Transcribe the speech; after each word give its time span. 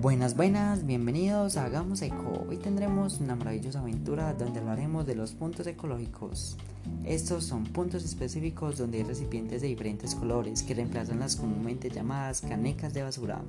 Buenas, 0.00 0.36
buenas, 0.36 0.86
bienvenidos 0.86 1.56
a 1.56 1.64
Hagamos 1.64 2.02
Eco. 2.02 2.46
Hoy 2.48 2.56
tendremos 2.56 3.18
una 3.18 3.34
maravillosa 3.34 3.80
aventura 3.80 4.32
donde 4.32 4.60
hablaremos 4.60 5.04
de 5.08 5.16
los 5.16 5.32
puntos 5.32 5.66
ecológicos. 5.66 6.56
Estos 7.04 7.42
son 7.42 7.64
puntos 7.64 8.04
específicos 8.04 8.78
donde 8.78 8.98
hay 8.98 9.02
recipientes 9.02 9.60
de 9.60 9.66
diferentes 9.66 10.14
colores 10.14 10.62
que 10.62 10.74
reemplazan 10.74 11.18
las 11.18 11.34
comúnmente 11.34 11.90
llamadas 11.90 12.42
canecas 12.42 12.94
de 12.94 13.02
basura. 13.02 13.40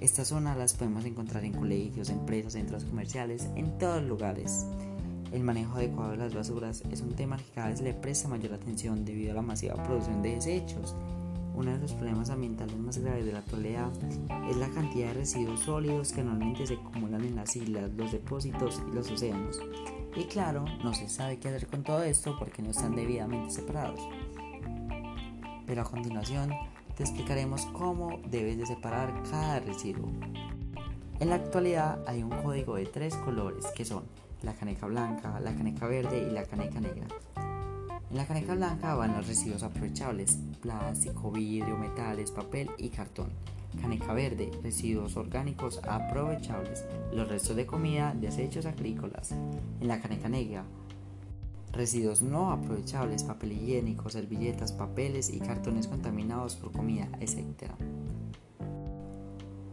Estas 0.00 0.28
zonas 0.28 0.56
las 0.56 0.74
podemos 0.74 1.04
encontrar 1.04 1.44
en 1.44 1.54
colegios, 1.54 2.08
empresas, 2.08 2.52
centros 2.52 2.84
comerciales, 2.84 3.48
en 3.56 3.76
todos 3.76 4.04
lugares. 4.04 4.66
El 5.32 5.42
manejo 5.42 5.74
adecuado 5.74 6.12
de 6.12 6.18
las 6.18 6.34
basuras 6.34 6.84
es 6.92 7.00
un 7.00 7.16
tema 7.16 7.36
que 7.36 7.50
cada 7.52 7.70
vez 7.70 7.80
le 7.80 7.94
presta 7.94 8.28
mayor 8.28 8.54
atención 8.54 9.04
debido 9.04 9.32
a 9.32 9.34
la 9.34 9.42
masiva 9.42 9.74
producción 9.82 10.22
de 10.22 10.36
desechos 10.36 10.94
uno 11.54 11.72
de 11.72 11.78
los 11.78 11.92
problemas 11.92 12.30
ambientales 12.30 12.76
más 12.78 12.98
graves 12.98 13.26
de 13.26 13.32
la 13.32 13.40
actualidad 13.40 13.90
es 14.48 14.56
la 14.56 14.68
cantidad 14.70 15.08
de 15.08 15.14
residuos 15.14 15.60
sólidos 15.60 16.12
que 16.12 16.22
normalmente 16.22 16.66
se 16.66 16.74
acumulan 16.74 17.24
en 17.24 17.36
las 17.36 17.54
islas, 17.56 17.90
los 17.96 18.12
depósitos 18.12 18.82
y 18.90 18.94
los 18.94 19.10
océanos. 19.10 19.60
Y 20.16 20.24
claro, 20.24 20.64
no 20.82 20.92
se 20.94 21.08
sabe 21.08 21.38
qué 21.38 21.48
hacer 21.48 21.66
con 21.66 21.82
todo 21.82 22.02
esto 22.02 22.36
porque 22.38 22.62
no 22.62 22.70
están 22.70 22.96
debidamente 22.96 23.50
separados. 23.50 24.00
Pero 25.66 25.82
a 25.82 25.84
continuación 25.84 26.50
te 26.96 27.04
explicaremos 27.04 27.66
cómo 27.66 28.20
debes 28.28 28.58
de 28.58 28.66
separar 28.66 29.22
cada 29.30 29.60
residuo. 29.60 30.10
En 31.20 31.28
la 31.28 31.36
actualidad 31.36 32.02
hay 32.08 32.22
un 32.22 32.30
código 32.42 32.76
de 32.76 32.86
tres 32.86 33.14
colores 33.16 33.66
que 33.76 33.84
son 33.84 34.04
la 34.42 34.54
caneca 34.54 34.86
blanca, 34.86 35.38
la 35.40 35.54
caneca 35.54 35.86
verde 35.86 36.26
y 36.28 36.32
la 36.32 36.44
caneca 36.44 36.80
negra. 36.80 37.06
En 38.10 38.16
la 38.16 38.26
caneca 38.26 38.54
blanca 38.54 38.94
van 38.96 39.16
los 39.16 39.28
residuos 39.28 39.62
aprovechables, 39.62 40.38
plástico, 40.60 41.30
vidrio, 41.30 41.76
metales, 41.78 42.32
papel 42.32 42.68
y 42.76 42.88
cartón. 42.88 43.30
Caneca 43.80 44.12
verde, 44.12 44.50
residuos 44.64 45.16
orgánicos 45.16 45.80
aprovechables, 45.84 46.84
los 47.14 47.28
restos 47.28 47.54
de 47.54 47.66
comida, 47.66 48.12
desechos 48.20 48.66
agrícolas. 48.66 49.30
En 49.30 49.86
la 49.86 50.00
caneca 50.00 50.28
negra, 50.28 50.64
residuos 51.72 52.20
no 52.20 52.50
aprovechables, 52.50 53.22
papel 53.22 53.52
higiénico, 53.52 54.10
servilletas, 54.10 54.72
papeles 54.72 55.30
y 55.30 55.38
cartones 55.38 55.86
contaminados 55.86 56.56
por 56.56 56.72
comida, 56.72 57.08
etc. 57.20 57.70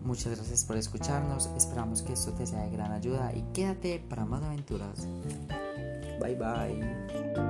Muchas 0.03 0.35
gracias 0.35 0.63
por 0.63 0.77
escucharnos, 0.77 1.47
esperamos 1.57 2.03
que 2.03 2.13
esto 2.13 2.33
te 2.33 2.45
sea 2.45 2.61
de 2.61 2.69
gran 2.69 2.91
ayuda 2.91 3.33
y 3.35 3.41
quédate 3.51 3.99
para 4.07 4.25
más 4.25 4.43
aventuras. 4.43 5.07
Bye 6.21 6.35
bye. 6.35 7.46